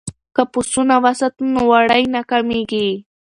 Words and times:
که 0.35 0.43
پسونه 0.53 0.95
وساتو 1.03 1.41
نو 1.53 1.61
وړۍ 1.71 2.03
نه 2.15 2.21
کمیږي. 2.29 2.87